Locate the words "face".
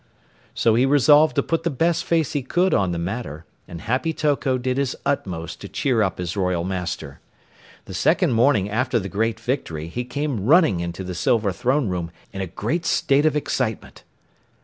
2.05-2.31